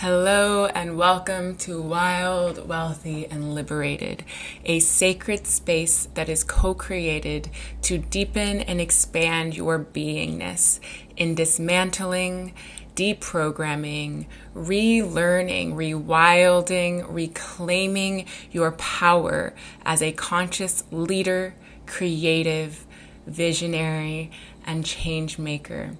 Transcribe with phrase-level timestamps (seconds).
[0.00, 4.24] Hello and welcome to Wild, Wealthy, and Liberated,
[4.64, 7.50] a sacred space that is co created
[7.82, 10.80] to deepen and expand your beingness
[11.18, 12.54] in dismantling,
[12.96, 14.24] deprogramming,
[14.54, 19.52] relearning, rewilding, reclaiming your power
[19.84, 21.54] as a conscious leader,
[21.84, 22.86] creative,
[23.26, 24.30] visionary,
[24.64, 25.90] and change maker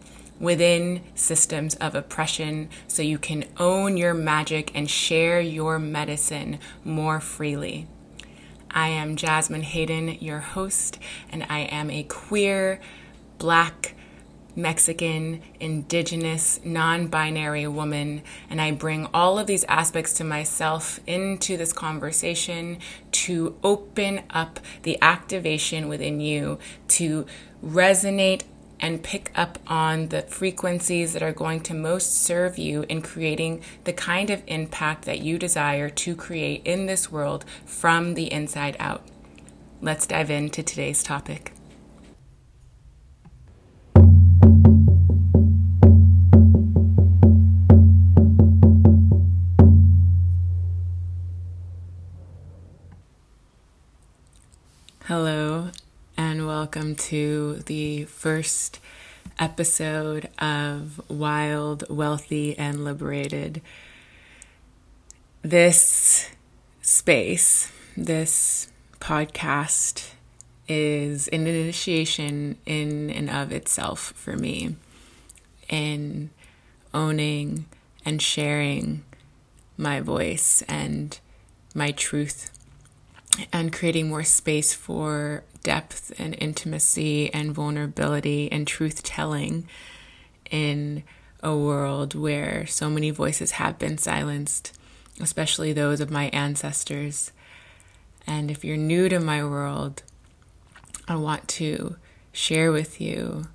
[0.41, 7.21] within systems of oppression so you can own your magic and share your medicine more
[7.21, 7.87] freely.
[8.71, 10.99] I am Jasmine Hayden, your host,
[11.31, 12.81] and I am a queer,
[13.39, 13.95] black,
[14.57, 21.57] Mexican, indigenous, non binary woman, and I bring all of these aspects to myself into
[21.57, 22.79] this conversation
[23.13, 27.27] to open up the activation within you to
[27.65, 28.43] resonate
[28.81, 33.63] and pick up on the frequencies that are going to most serve you in creating
[33.85, 38.77] the kind of impact that you desire to create in this world from the inside
[38.79, 39.03] out.
[39.81, 41.53] Let's dive into today's topic.
[56.73, 58.79] Welcome to the first
[59.41, 63.61] episode of Wild, Wealthy, and Liberated.
[65.43, 66.31] This
[66.81, 70.11] space, this podcast,
[70.69, 74.77] is an initiation in and of itself for me
[75.69, 76.31] in
[76.95, 77.65] owning
[78.05, 79.03] and sharing
[79.77, 81.19] my voice and
[81.75, 82.60] my truth
[83.53, 89.67] and creating more space for depth and intimacy and vulnerability and truth telling
[90.51, 91.03] in
[91.43, 94.77] a world where so many voices have been silenced,
[95.21, 97.33] especially those of my ancestors.
[98.27, 100.03] And if you're new to my world,
[101.09, 101.97] I want to
[102.33, 103.47] share with you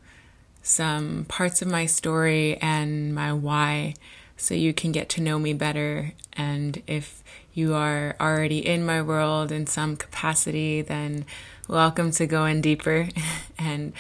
[0.61, 3.93] some parts of my story and my why
[4.37, 6.13] so you can get to know me better.
[6.33, 7.23] And if
[7.53, 11.25] you are already in my world in some capacity, then
[11.67, 13.09] welcome to going deeper
[13.57, 13.93] and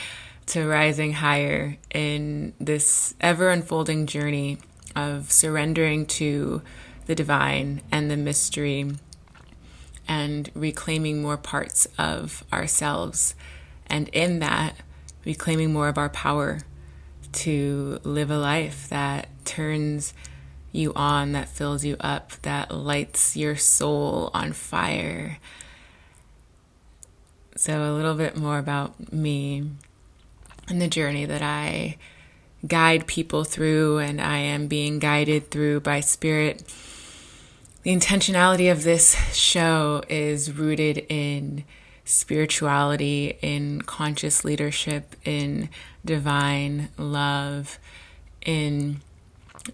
[0.47, 4.57] to rising higher in this ever unfolding journey
[4.95, 6.61] of surrendering to
[7.05, 8.91] the divine and the mystery
[10.07, 13.35] and reclaiming more parts of ourselves.
[13.87, 14.75] And in that,
[15.25, 16.61] reclaiming more of our power
[17.35, 20.13] to live a life that turns
[20.71, 25.37] you on, that fills you up, that lights your soul on fire.
[27.55, 29.69] So, a little bit more about me
[30.67, 31.97] and the journey that I
[32.67, 36.63] guide people through, and I am being guided through by Spirit.
[37.83, 41.63] The intentionality of this show is rooted in
[42.05, 45.69] spirituality, in conscious leadership, in
[46.05, 47.79] divine love,
[48.45, 49.01] in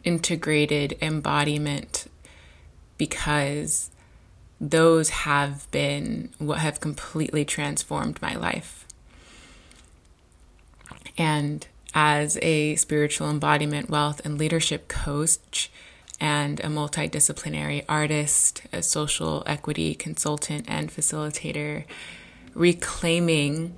[0.04, 2.08] integrated embodiment
[2.98, 3.90] because
[4.62, 8.86] those have been what have completely transformed my life.
[11.18, 15.70] And as a spiritual embodiment, wealth, and leadership coach,
[16.20, 21.84] and a multidisciplinary artist, a social equity consultant, and facilitator,
[22.54, 23.76] reclaiming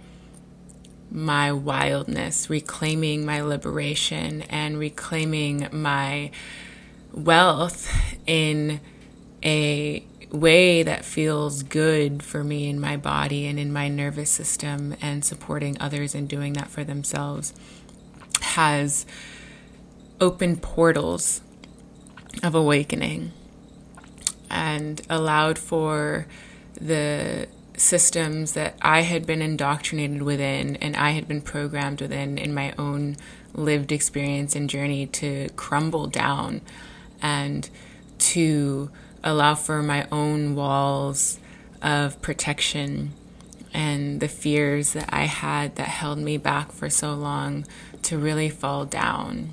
[1.12, 6.32] my wildness, reclaiming my liberation, and reclaiming my
[7.12, 7.88] wealth
[8.26, 8.82] in
[9.44, 14.96] a way that feels good for me in my body and in my nervous system,
[15.02, 17.54] and supporting others in doing that for themselves
[18.42, 19.06] has
[20.20, 21.42] opened portals
[22.42, 23.32] of awakening
[24.50, 26.26] and allowed for
[26.80, 27.48] the
[27.84, 32.74] systems that I had been indoctrinated within and I had been programmed within in my
[32.78, 33.18] own
[33.54, 36.62] lived experience and journey to crumble down
[37.22, 37.70] and
[38.18, 38.90] to
[39.24, 41.40] allow for my own walls
[41.82, 43.12] of protection
[43.74, 47.66] and the fears that I had that held me back for so long
[48.04, 49.50] to really fall down.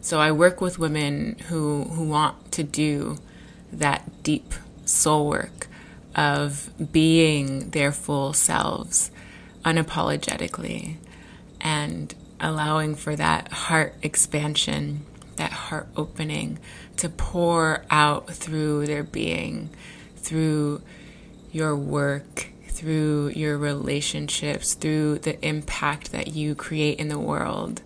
[0.00, 3.18] So I work with women who who want to do
[3.72, 4.54] that deep
[4.84, 5.68] soul work
[6.14, 9.10] of being their full selves
[9.64, 10.96] unapologetically
[11.60, 15.04] and allowing for that heart expansion,
[15.36, 16.58] that heart opening
[16.96, 19.70] to pour out through their being,
[20.16, 20.82] through
[21.52, 27.80] your work, through your relationships, through the impact that you create in the world.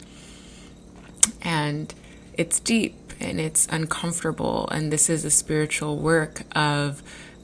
[1.42, 1.92] And
[2.34, 4.68] it's deep and it's uncomfortable.
[4.70, 7.02] And this is a spiritual work of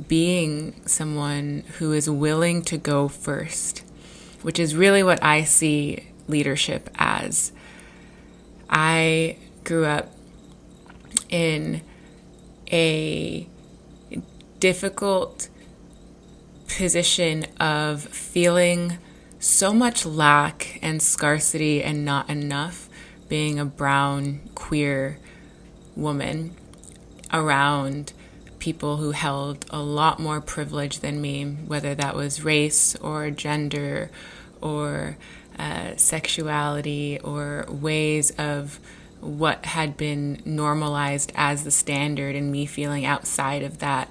[0.09, 3.83] being someone who is willing to go first,
[4.43, 7.53] which is really what I see leadership as.
[8.69, 10.13] I grew up
[11.29, 11.83] in
[12.71, 13.47] a
[14.61, 15.49] difficult
[16.69, 18.99] position of feeling
[19.39, 22.89] so much lack and scarcity and not enough
[23.29, 25.19] being a brown queer
[25.97, 26.55] woman
[27.33, 28.13] around
[28.63, 34.09] people who held a lot more privilege than me, whether that was race or gender
[34.61, 35.17] or
[35.59, 38.79] uh, sexuality or ways of
[39.19, 44.09] what had been normalized as the standard and me feeling outside of that.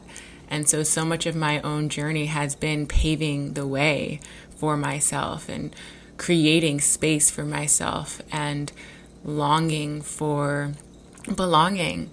[0.49, 4.19] And so, so much of my own journey has been paving the way
[4.57, 5.73] for myself and
[6.17, 8.69] creating space for myself and
[9.23, 10.73] longing for
[11.33, 12.09] belonging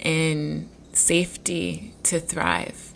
[0.00, 2.92] in safety to thrive.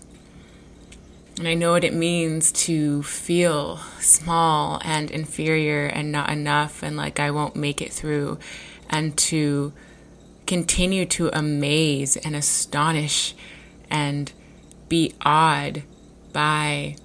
[1.39, 6.97] And I know what it means to feel small and inferior and not enough and
[6.97, 8.39] like I won't make it through,
[8.89, 9.73] and to
[10.47, 13.35] continue to amaze and astonish
[13.91, 14.33] and
[14.89, 15.83] be awed
[16.33, 16.97] by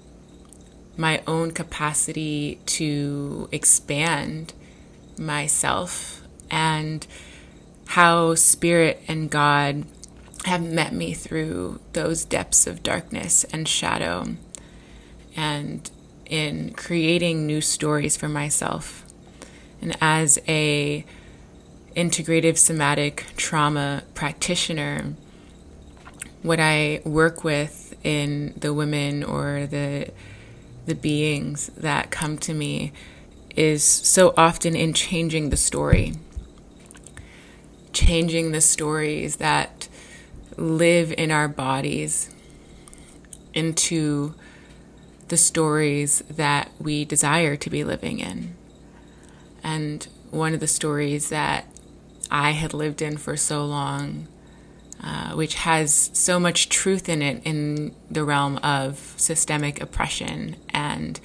[0.96, 4.54] my own capacity to expand
[5.18, 7.06] myself and
[7.88, 9.84] how spirit and God
[10.44, 14.26] have met me through those depths of darkness and shadow
[15.36, 15.90] and
[16.26, 19.04] in creating new stories for myself.
[19.80, 21.04] And as a
[21.94, 25.12] integrative somatic trauma practitioner
[26.42, 30.10] what i work with in the women or the
[30.86, 32.92] the beings that come to me
[33.54, 36.14] is so often in changing the story
[37.92, 39.88] changing the stories that
[40.56, 42.34] live in our bodies
[43.54, 44.34] into
[45.28, 48.54] the stories that we desire to be living in.
[49.62, 51.66] And one of the stories that
[52.30, 54.28] I had lived in for so long,
[55.02, 61.20] uh, which has so much truth in it in the realm of systemic oppression and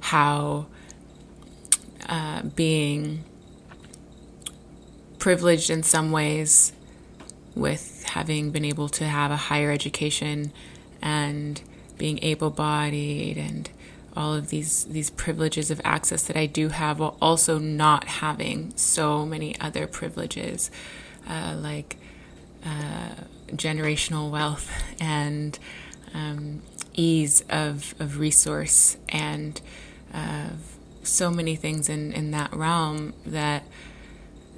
[0.00, 0.66] how
[2.08, 3.24] uh, being
[5.18, 6.72] privileged in some ways
[7.58, 10.52] with having been able to have a higher education
[11.02, 11.60] and
[11.98, 13.70] being able bodied and
[14.16, 18.72] all of these these privileges of access that I do have while also not having
[18.76, 20.70] so many other privileges
[21.28, 21.96] uh, like
[22.64, 23.10] uh,
[23.52, 24.70] generational wealth
[25.00, 25.58] and
[26.14, 26.62] um,
[26.94, 29.60] ease of, of resource and
[30.12, 30.48] uh,
[31.02, 33.62] so many things in, in that realm that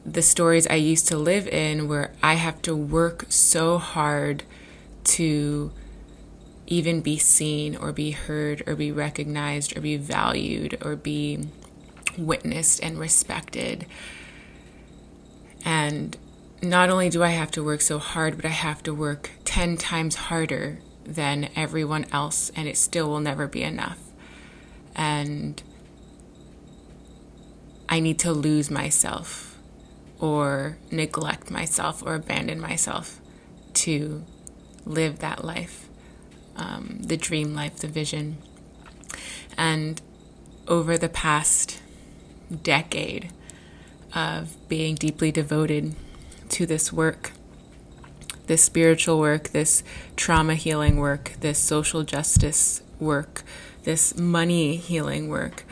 [0.04, 4.44] the stories I used to live in where I have to work so hard
[5.04, 5.72] to
[6.66, 11.48] even be seen or be heard or be recognized or be valued or be
[12.16, 13.86] witnessed and respected.
[15.64, 16.16] And
[16.62, 19.76] not only do I have to work so hard, but I have to work 10
[19.76, 23.98] times harder than everyone else, and it still will never be enough.
[24.94, 25.62] And
[27.88, 29.49] I need to lose myself
[30.20, 33.20] or neglect myself or abandon myself
[33.72, 34.22] to
[34.84, 35.88] live that life,
[36.56, 38.36] um, the dream life, the vision.
[39.56, 40.00] And
[40.68, 41.80] over the past
[42.62, 43.30] decade
[44.14, 45.94] of being deeply devoted
[46.50, 47.32] to this work,
[48.46, 49.82] this spiritual work, this
[50.16, 53.42] trauma healing work, this social justice work,
[53.84, 55.64] this money healing work,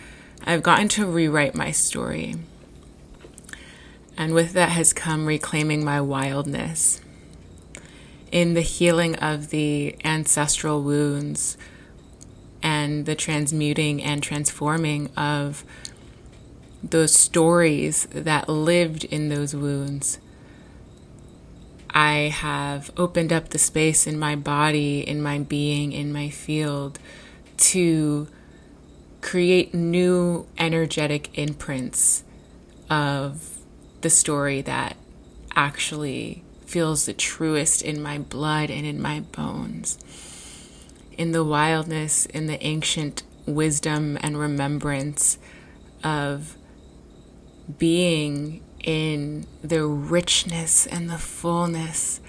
[0.46, 2.36] I've gotten to rewrite my story.
[4.18, 7.00] And with that has come reclaiming my wildness.
[8.32, 11.56] In the healing of the ancestral wounds
[12.60, 15.64] and the transmuting and transforming of
[16.82, 20.18] those stories that lived in those wounds,
[21.90, 26.98] I have opened up the space in my body, in my being, in my field
[27.58, 28.26] to
[29.20, 32.24] create new energetic imprints
[32.90, 33.57] of
[34.00, 34.96] the story that
[35.54, 39.98] actually feels the truest in my blood and in my bones.
[41.16, 45.38] In the wildness, in the ancient wisdom and remembrance
[46.04, 46.56] of
[47.78, 52.20] being in the richness and the fullness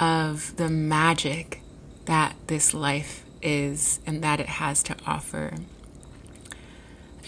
[0.00, 1.60] of the magic
[2.06, 5.54] that this life is and that it has to offer.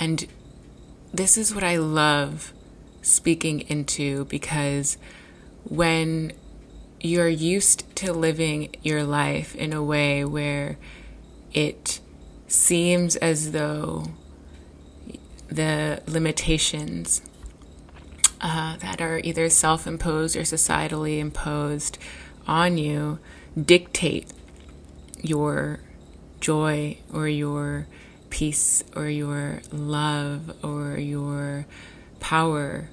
[0.01, 0.27] And
[1.13, 2.53] this is what I love
[3.05, 4.97] speaking into because
[5.65, 6.33] when
[7.01, 10.79] you're used to living your life in a way where
[11.53, 12.01] it
[12.49, 14.07] seems as though
[15.49, 17.21] the limitations
[18.41, 21.99] uh, that are either self imposed or societally imposed
[22.47, 23.19] on you
[23.61, 24.31] dictate
[25.23, 25.81] your
[26.41, 27.87] joy or your
[28.31, 31.67] peace or your love or your
[32.21, 32.89] power.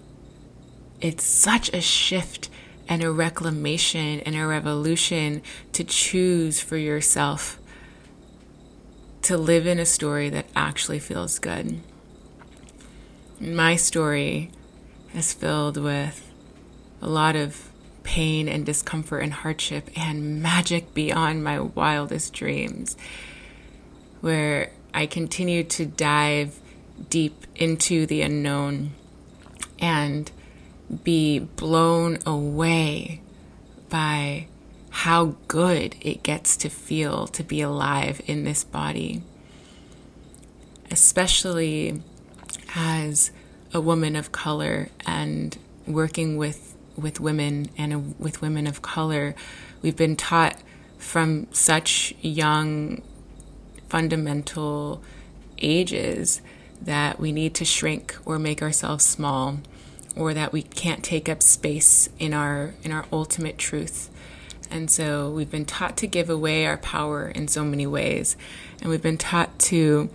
[1.01, 2.49] It's such a shift
[2.87, 5.41] and a reclamation and a revolution
[5.73, 7.57] to choose for yourself
[9.23, 11.79] to live in a story that actually feels good.
[13.39, 14.51] My story
[15.15, 16.31] is filled with
[17.01, 17.69] a lot of
[18.03, 22.95] pain and discomfort and hardship and magic beyond my wildest dreams,
[24.21, 26.59] where I continue to dive
[27.09, 28.91] deep into the unknown
[29.79, 30.31] and
[31.03, 33.21] be blown away
[33.89, 34.47] by
[34.89, 39.21] how good it gets to feel to be alive in this body,
[40.89, 42.01] especially
[42.75, 43.31] as
[43.73, 45.57] a woman of color and
[45.87, 49.33] working with with women and with women of color.
[49.81, 50.57] We've been taught
[50.97, 53.01] from such young
[53.87, 55.01] fundamental
[55.57, 56.41] ages
[56.81, 59.59] that we need to shrink or make ourselves small
[60.15, 64.09] or that we can't take up space in our in our ultimate truth.
[64.69, 68.37] And so we've been taught to give away our power in so many ways.
[68.79, 70.09] And we've been taught to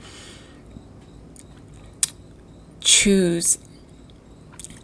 [2.81, 3.59] choose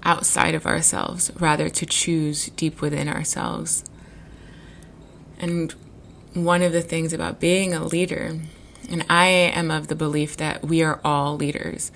[0.03, 3.85] outside of ourselves rather to choose deep within ourselves.
[5.39, 5.75] And
[6.35, 8.41] one of the things about being a leader,
[8.91, 11.91] and I am of the belief that we are all leaders,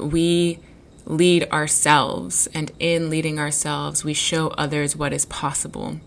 [0.00, 0.60] we
[1.04, 6.00] lead ourselves, and in leading ourselves, we show others what is possible.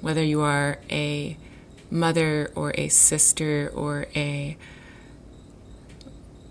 [0.00, 1.36] Whether you are a
[1.90, 4.56] mother or a sister or a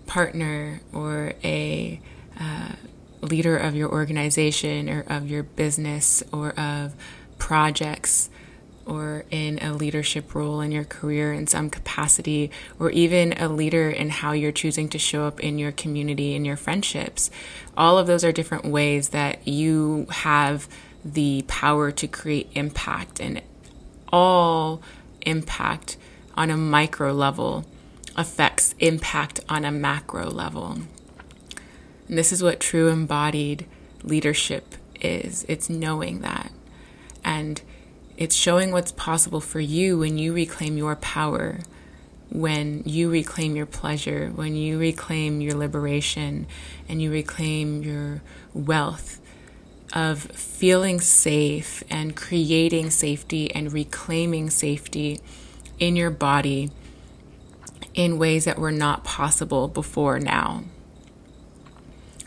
[0.06, 2.00] partner or a
[2.38, 2.72] uh,
[3.20, 6.94] leader of your organization or of your business or of
[7.38, 8.30] projects
[8.86, 13.90] or in a leadership role in your career in some capacity, or even a leader
[13.90, 17.30] in how you're choosing to show up in your community and your friendships.
[17.76, 20.68] All of those are different ways that you have
[21.04, 23.42] the power to create impact, and
[24.12, 24.82] all
[25.22, 25.96] impact
[26.34, 27.64] on a micro level
[28.16, 30.78] affects impact on a macro level.
[32.08, 33.66] And this is what true embodied
[34.02, 36.52] leadership is it's knowing that.
[37.24, 37.60] And
[38.16, 41.58] it's showing what's possible for you when you reclaim your power,
[42.30, 46.46] when you reclaim your pleasure, when you reclaim your liberation,
[46.88, 49.20] and you reclaim your wealth
[49.92, 55.20] of feeling safe and creating safety and reclaiming safety
[55.78, 56.70] in your body
[57.94, 60.64] in ways that were not possible before now.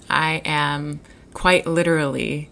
[0.09, 1.01] I am
[1.33, 2.49] quite literally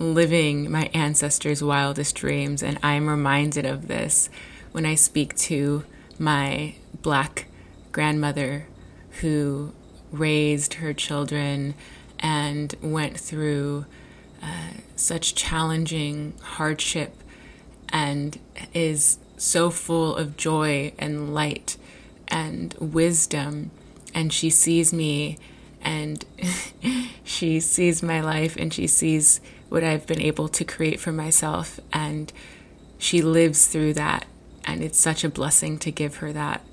[0.00, 4.30] living my ancestors' wildest dreams, and I'm reminded of this
[4.72, 5.84] when I speak to
[6.18, 7.46] my black
[7.92, 8.66] grandmother
[9.20, 9.72] who
[10.10, 11.74] raised her children
[12.18, 13.84] and went through
[14.42, 17.14] uh, such challenging hardship
[17.90, 18.38] and
[18.72, 21.76] is so full of joy and light
[22.28, 23.70] and wisdom.
[24.14, 25.38] And she sees me
[25.82, 26.24] and
[27.24, 29.40] she sees my life and she sees
[29.70, 31.80] what I've been able to create for myself.
[31.92, 32.30] And
[32.98, 34.26] she lives through that.
[34.66, 36.64] And it's such a blessing to give her that.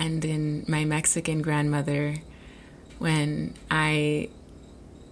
[0.00, 2.16] And in my Mexican grandmother,
[2.98, 4.30] when I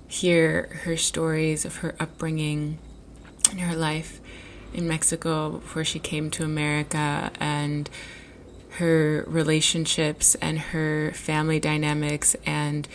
[0.09, 2.79] hear her stories of her upbringing
[3.51, 4.21] and her life
[4.73, 7.89] in Mexico before she came to America and
[8.73, 12.89] her relationships and her family dynamics and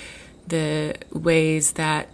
[0.47, 2.12] the ways that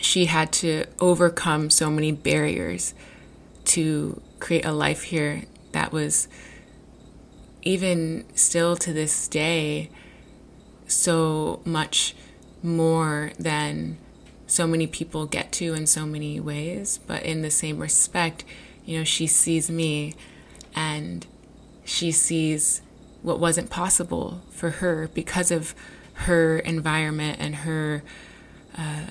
[0.00, 2.94] she had to overcome so many barriers
[3.64, 5.42] to create a life here
[5.72, 6.26] that was
[7.62, 9.90] even still to this day
[10.86, 12.14] so much
[12.62, 13.98] more than
[14.46, 16.98] so many people get to in so many ways.
[17.06, 18.44] But in the same respect
[18.84, 20.14] you know she sees me
[20.74, 21.26] and
[21.84, 22.82] she sees
[23.22, 25.74] what wasn't possible for her because of
[26.14, 28.02] her environment and her
[28.76, 29.06] uh,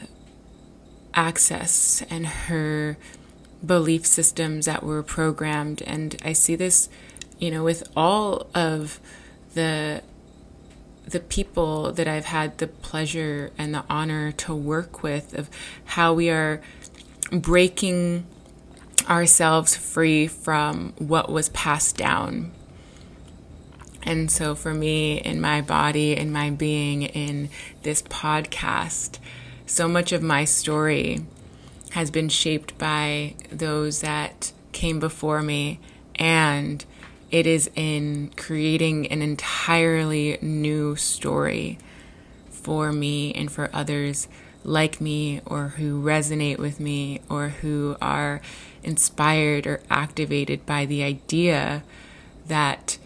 [1.13, 2.97] access and her
[3.65, 5.81] belief systems that were programmed.
[5.83, 6.89] And I see this,
[7.37, 8.99] you know, with all of
[9.53, 10.01] the
[11.05, 15.49] the people that I've had the pleasure and the honor to work with of
[15.85, 16.61] how we are
[17.31, 18.27] breaking
[19.09, 22.51] ourselves free from what was passed down.
[24.03, 27.49] And so, for me, in my body, in my being, in
[27.83, 29.17] this podcast,
[29.69, 31.23] so much of my story
[31.91, 35.79] has been shaped by those that came before me,
[36.15, 36.83] and
[37.29, 41.77] it is in creating an entirely new story
[42.49, 44.27] for me and for others
[44.63, 48.41] like me or who resonate with me or who are
[48.81, 51.83] inspired or activated by the idea
[52.47, 52.97] that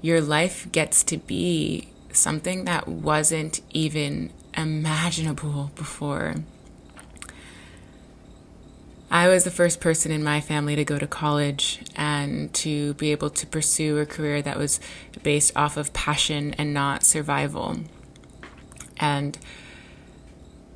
[0.00, 6.36] your life gets to be something that wasn't even imaginable before.
[9.10, 13.12] I was the first person in my family to go to college and to be
[13.12, 14.80] able to pursue a career that was
[15.22, 17.76] based off of passion and not survival.
[18.98, 19.38] And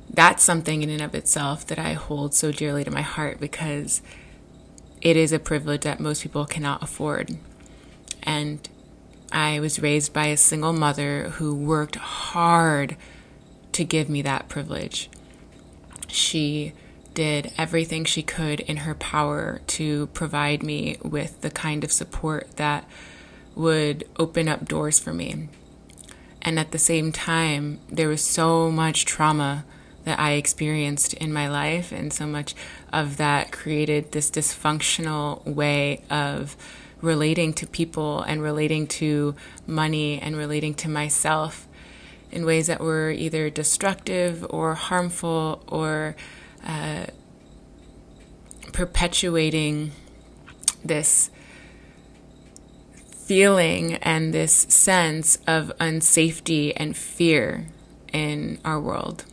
[0.09, 4.01] that's something in and of itself that I hold so dearly to my heart because
[5.01, 7.37] it is a privilege that most people cannot afford.
[8.23, 8.67] And
[9.31, 12.95] I was raised by a single mother who worked hard
[13.79, 15.09] to give me that privilege.
[16.09, 16.73] She
[17.13, 22.57] did everything she could in her power to provide me with the kind of support
[22.57, 22.83] that
[23.55, 25.47] would open up doors for me.
[26.41, 29.63] And at the same time, there was so much trauma
[30.03, 32.55] that I experienced in my life, and so much
[32.91, 36.57] of that created this dysfunctional way of
[36.99, 41.68] relating to people and relating to money and relating to myself
[42.31, 46.15] in ways that were either destructive or harmful or
[46.65, 47.05] uh,
[48.71, 49.91] perpetuating
[50.83, 51.29] this
[53.11, 57.67] feeling and this sense of unsafety and fear
[58.11, 59.25] in our world.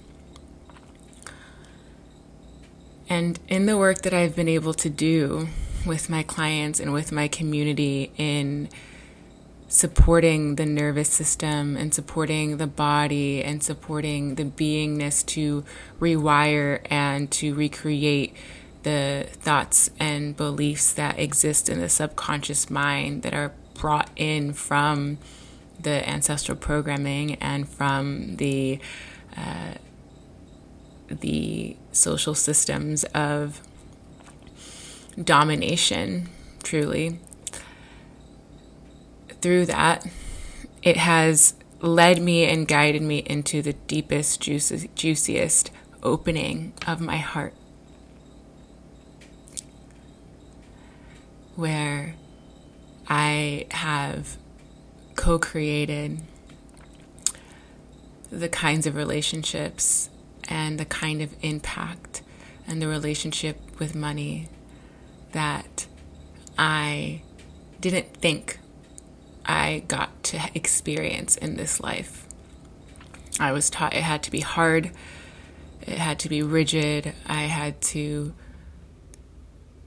[3.09, 5.49] And in the work that I've been able to do
[5.87, 8.69] with my clients and with my community in
[9.69, 15.65] supporting the nervous system and supporting the body and supporting the beingness to
[16.01, 18.35] rewire and to recreate
[18.85, 25.19] the thoughts and beliefs that exist in the subconscious mind that are brought in from
[25.81, 28.79] the ancestral programming and from the
[29.37, 29.75] uh,
[31.09, 33.61] the social systems of
[35.23, 36.29] domination,
[36.63, 37.19] truly.
[39.41, 40.07] Through that,
[40.83, 45.71] it has led me and guided me into the deepest, juiciest
[46.03, 47.55] opening of my heart.
[51.55, 52.15] Where
[53.09, 54.37] I have
[55.15, 56.21] co created
[58.31, 60.11] the kinds of relationships
[60.49, 62.23] and the kind of impact
[62.67, 64.49] and the relationship with money
[65.33, 65.87] that
[66.59, 67.23] I
[67.81, 68.59] didn't think
[69.47, 72.27] I got to experience in this life.
[73.39, 74.91] I was taught it had to be hard,
[75.83, 78.35] it had to be rigid, I had to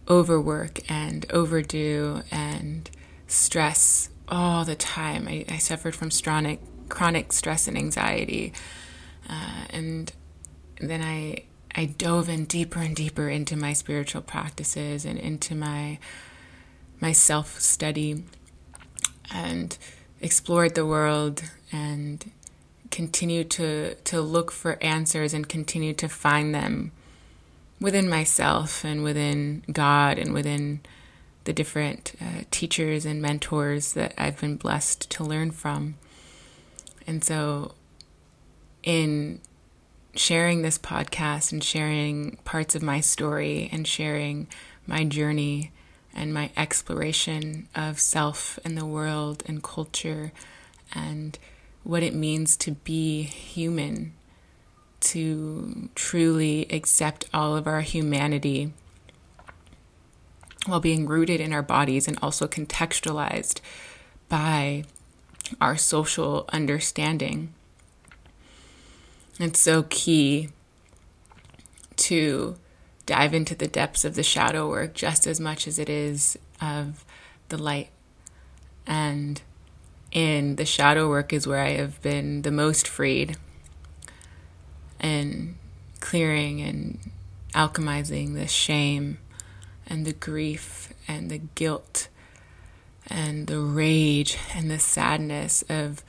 [0.07, 2.89] overwork and overdo and
[3.27, 5.27] stress all the time.
[5.27, 8.53] I, I suffered from chronic, chronic stress and anxiety.
[9.29, 10.11] Uh, and
[10.79, 11.43] then I
[11.75, 15.99] I dove in deeper and deeper into my spiritual practices and into my
[16.99, 18.23] my self study
[19.31, 19.77] and
[20.21, 22.31] explored the world and
[22.91, 26.91] continued to to look for answers and continue to find them
[27.79, 30.81] within myself and within God and within
[31.45, 35.95] the different uh, teachers and mentors that I've been blessed to learn from.
[37.07, 37.73] And so
[38.83, 39.39] in
[40.15, 44.47] sharing this podcast and sharing parts of my story and sharing
[44.85, 45.71] my journey
[46.15, 50.31] and my exploration of self and the world and culture
[50.93, 51.37] and
[51.83, 54.13] what it means to be human,
[54.99, 58.73] to truly accept all of our humanity
[60.65, 63.61] while being rooted in our bodies and also contextualized
[64.27, 64.83] by
[65.61, 67.53] our social understanding.
[69.39, 70.49] It's so key
[71.95, 72.57] to
[73.09, 77.03] dive into the depths of the shadow work just as much as it is of
[77.47, 77.89] the light.
[78.85, 79.41] And
[80.11, 83.35] in the shadow work is where I have been the most freed
[84.99, 85.55] and
[85.99, 86.99] clearing and
[87.55, 89.17] alchemizing the shame
[89.87, 92.09] and the grief and the guilt
[93.07, 96.03] and the rage and the sadness of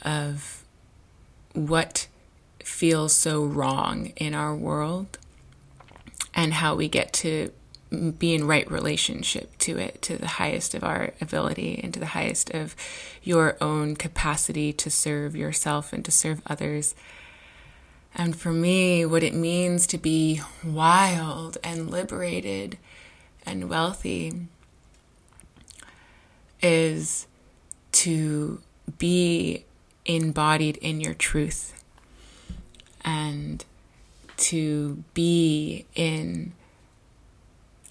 [0.00, 0.64] of
[1.52, 2.06] what
[2.60, 5.18] feels so wrong in our world
[6.34, 7.50] and how we get to
[8.18, 12.06] be in right relationship to it, to the highest of our ability and to the
[12.06, 12.74] highest of
[13.22, 16.94] your own capacity to serve yourself and to serve others.
[18.14, 22.78] And for me, what it means to be wild and liberated
[23.46, 24.48] and wealthy
[26.62, 27.26] is
[27.92, 28.60] to
[28.98, 29.64] be
[30.04, 31.82] embodied in your truth
[33.04, 33.64] and
[34.36, 36.52] to be in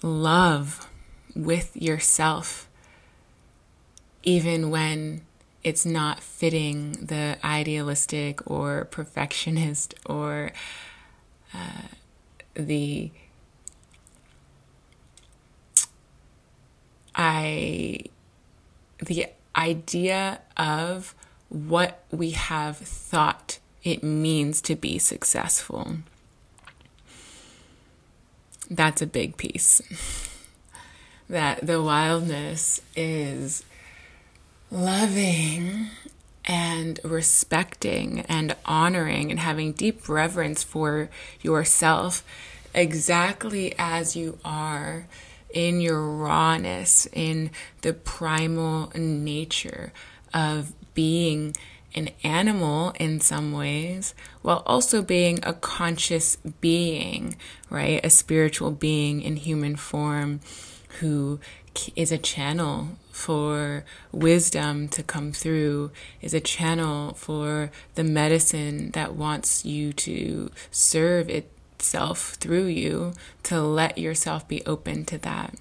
[0.02, 0.88] love
[1.34, 2.68] with yourself,
[4.22, 5.22] even when
[5.62, 10.52] it's not fitting the idealistic or perfectionist or
[11.54, 11.88] uh,
[12.54, 13.10] the
[17.14, 18.00] I
[18.98, 21.14] the idea of
[21.48, 25.98] what we have thought it means to be successful.
[28.70, 29.82] That's a big piece.
[31.28, 33.64] that the wildness is
[34.70, 35.88] loving
[36.44, 41.08] and respecting and honoring and having deep reverence for
[41.40, 42.22] yourself
[42.74, 45.06] exactly as you are
[45.52, 47.50] in your rawness, in
[47.82, 49.92] the primal nature
[50.34, 51.54] of being
[51.94, 57.36] an animal in some ways, while also being a conscious being,
[57.70, 58.04] right?
[58.04, 60.40] A spiritual being in human form
[61.00, 61.40] who
[61.96, 69.14] is a channel for wisdom to come through, is a channel for the medicine that
[69.14, 73.12] wants you to serve itself through you,
[73.44, 75.54] to let yourself be open to that.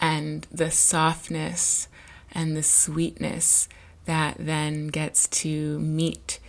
[0.00, 1.88] And the softness
[2.32, 3.68] and the sweetness
[4.08, 6.40] that then gets to meet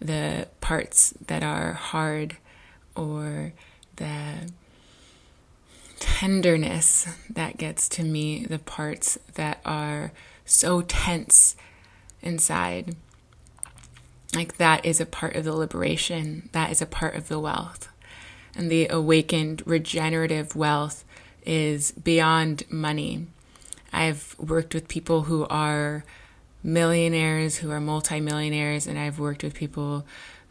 [0.00, 2.36] the parts that are hard
[2.96, 3.52] or
[3.96, 4.50] the
[6.00, 10.10] tenderness that gets to me the parts that are
[10.44, 11.54] so tense
[12.20, 12.96] inside.
[14.34, 17.88] Like that is a part of the liberation, that is a part of the wealth.
[18.56, 21.04] And the awakened regenerative wealth
[21.46, 23.28] is beyond money.
[23.92, 26.02] I've worked with people who are
[26.62, 30.06] millionaires, who are multimillionaires, and I've worked with people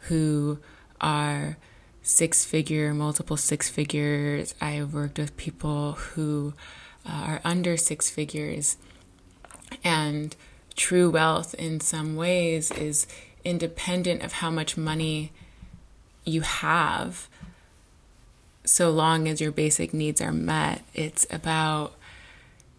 [0.08, 0.58] who
[1.00, 1.56] are
[2.02, 4.54] six figure, multiple six figures.
[4.60, 6.54] I have worked with people who
[7.06, 8.76] uh, are under six figures.
[9.82, 10.36] And
[10.74, 13.06] true wealth, in some ways, is
[13.44, 15.32] independent of how much money
[16.24, 17.28] you have,
[18.64, 20.82] so long as your basic needs are met.
[20.94, 21.94] It's about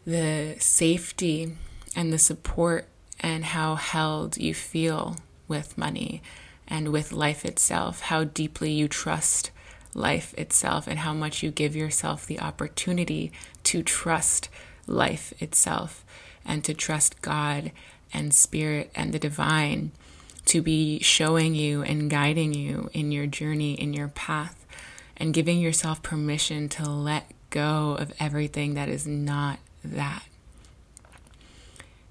[0.05, 1.57] the safety
[1.95, 2.87] and the support
[3.23, 5.15] and how held you feel
[5.47, 6.21] with money
[6.67, 9.49] and with life itself, how deeply you trust
[9.95, 13.31] life itself, and how much you give yourself the opportunity
[13.63, 14.49] to trust
[14.87, 16.03] life itself
[16.45, 17.71] and to trust God
[18.13, 19.91] and Spirit and the divine
[20.45, 24.65] to be showing you and guiding you in your journey, in your path,
[25.15, 30.23] and giving yourself permission to let go of everything that is not that.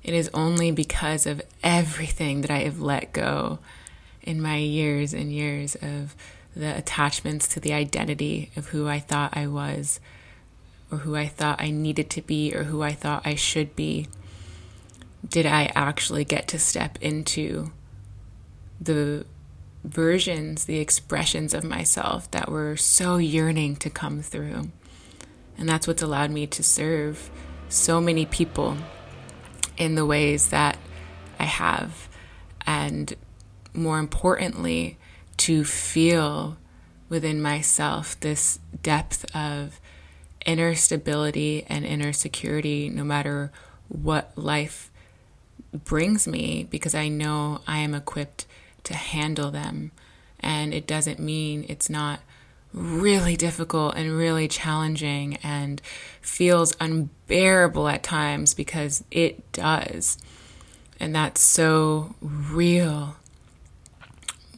[0.03, 3.61] It is only because of everything that I have let go
[4.23, 6.17] in my years and years of
[6.55, 10.01] the attachments to the identity of who I thought I was,
[10.91, 14.09] or who I thought I needed to be, or who I thought I should be,
[15.27, 17.73] did I actually get to step into
[18.81, 19.25] the
[19.85, 24.71] versions, the expressions of myself that were so yearning to come through.
[25.59, 27.31] And that's what's allowed me to serve
[27.69, 28.77] so many people
[29.77, 30.79] in the ways that
[31.39, 32.09] I have.
[32.67, 33.15] And
[33.75, 34.99] more importantly,
[35.39, 36.57] to feel
[37.09, 39.81] within myself this depth of
[40.47, 43.53] inner stability and inner security no matter
[43.89, 44.91] what life
[45.73, 48.47] brings me because I know I am equipped
[48.85, 49.93] to handle them.
[50.41, 52.21] And it doesn't mean it's not
[52.73, 55.81] really difficult and really challenging and
[56.21, 56.75] feels
[57.33, 60.19] unbearable at times because it does.
[61.01, 63.17] And that's so real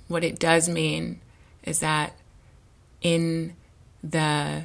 [0.08, 1.20] what it does mean
[1.62, 2.14] is that
[3.00, 3.54] in
[4.02, 4.64] the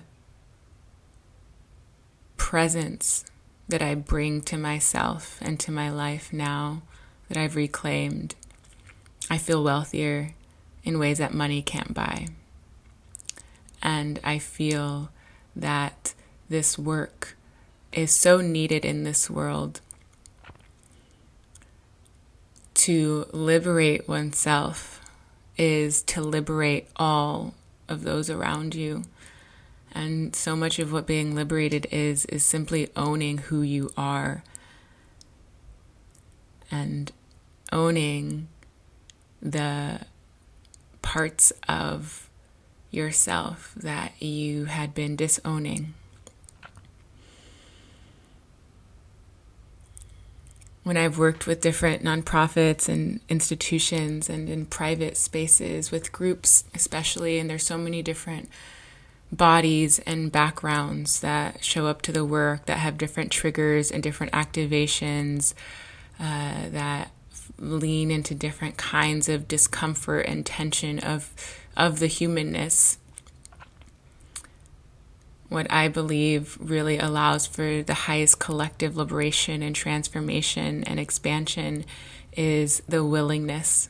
[2.35, 3.23] presence
[3.69, 6.81] that I bring to myself and to my life now
[7.29, 8.35] that I've reclaimed,
[9.29, 10.33] I feel wealthier
[10.83, 12.27] in ways that money can't buy.
[13.81, 15.09] And I feel
[15.55, 16.13] that
[16.49, 17.37] this work
[17.91, 19.82] is so needed in this world
[22.73, 25.02] to liberate oneself
[25.58, 27.54] is to liberate all
[27.89, 29.04] of those around you.
[29.91, 34.43] And so much of what being liberated is, is simply owning who you are
[36.71, 37.12] and
[37.71, 38.47] owning
[39.41, 40.02] the
[41.02, 42.30] parts of
[42.91, 45.95] yourself that you had been disowning.
[50.83, 57.37] When I've worked with different nonprofits and institutions and in private spaces with groups, especially,
[57.37, 58.49] and there's so many different
[59.31, 64.33] bodies and backgrounds that show up to the work that have different triggers and different
[64.33, 65.53] activations
[66.19, 67.11] uh, that
[67.57, 71.33] lean into different kinds of discomfort and tension of
[71.75, 72.97] of the humanness
[75.49, 81.85] what I believe really allows for the highest collective liberation and transformation and expansion
[82.33, 83.89] is the willingness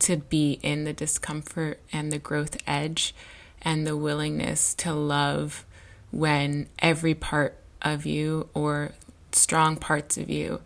[0.00, 3.14] to be in the discomfort and the growth edge
[3.62, 5.64] and the willingness to love
[6.10, 8.92] when every part of you or
[9.32, 10.60] strong parts of you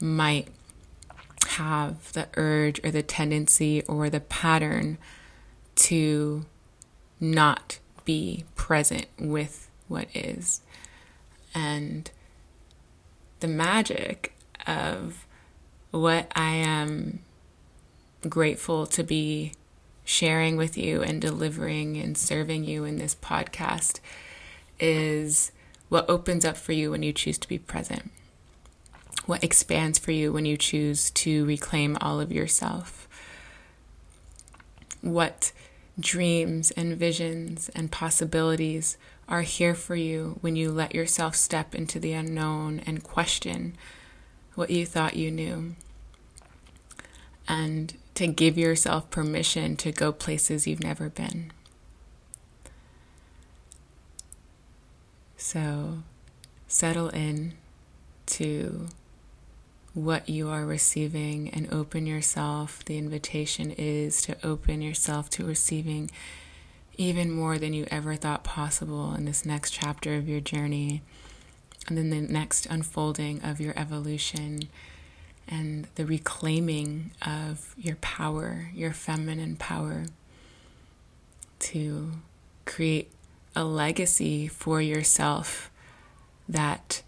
[0.00, 0.48] might
[1.46, 4.96] have the urge or the tendency or the pattern
[5.74, 6.44] to
[7.18, 7.78] not
[8.10, 10.62] be present with what is.
[11.54, 12.10] And
[13.38, 14.34] the magic
[14.66, 15.24] of
[15.92, 17.20] what I am
[18.28, 19.52] grateful to be
[20.04, 24.00] sharing with you and delivering and serving you in this podcast
[24.80, 25.52] is
[25.88, 28.10] what opens up for you when you choose to be present
[29.26, 33.06] what expands for you when you choose to reclaim all of yourself.
[35.02, 35.52] What
[36.00, 38.96] dreams and visions and possibilities
[39.28, 43.76] are here for you when you let yourself step into the unknown and question
[44.54, 45.74] what you thought you knew.
[47.48, 51.52] And to give yourself permission to go places you've never been.
[55.36, 56.02] So
[56.68, 57.54] settle in
[58.26, 58.88] to
[59.94, 62.84] what you are receiving and open yourself.
[62.84, 66.10] The invitation is to open yourself to receiving
[66.96, 71.02] even more than you ever thought possible in this next chapter of your journey,
[71.88, 74.68] and then the next unfolding of your evolution
[75.48, 80.04] and the reclaiming of your power, your feminine power,
[81.58, 82.12] to
[82.66, 83.10] create
[83.56, 85.70] a legacy for yourself
[86.48, 87.02] that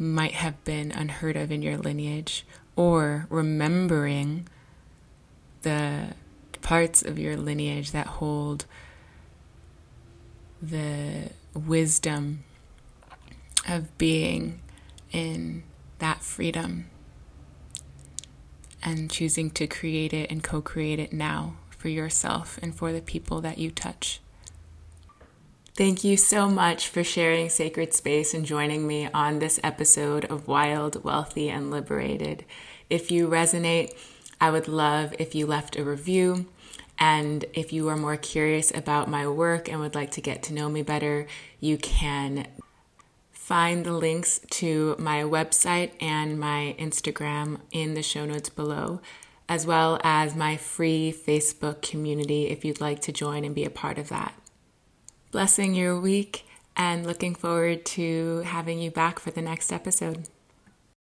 [0.00, 4.48] might have been unheard of in your lineage, or remembering
[5.62, 6.14] the
[6.62, 8.64] parts of your lineage that hold
[10.62, 12.44] the wisdom
[13.68, 14.60] of being
[15.12, 15.62] in
[15.98, 16.86] that freedom
[18.82, 23.02] and choosing to create it and co create it now for yourself and for the
[23.02, 24.20] people that you touch.
[25.76, 30.48] Thank you so much for sharing sacred space and joining me on this episode of
[30.48, 32.44] Wild, Wealthy, and Liberated.
[32.90, 33.96] If you resonate,
[34.40, 36.46] I would love if you left a review.
[36.98, 40.52] And if you are more curious about my work and would like to get to
[40.52, 41.28] know me better,
[41.60, 42.48] you can
[43.30, 49.00] find the links to my website and my Instagram in the show notes below,
[49.48, 53.70] as well as my free Facebook community if you'd like to join and be a
[53.70, 54.34] part of that
[55.30, 56.44] blessing your week
[56.76, 60.24] and looking forward to having you back for the next episode.